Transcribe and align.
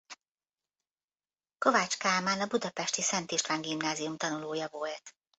Kovács 1.57 1.97
Kálmán 1.97 2.41
a 2.41 2.47
budapesti 2.47 3.01
Szent 3.01 3.31
István 3.31 3.61
Gimnázium 3.61 4.17
tanulója 4.17 4.67
volt. 4.71 5.15